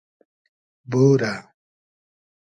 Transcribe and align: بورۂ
بورۂ 0.91 1.33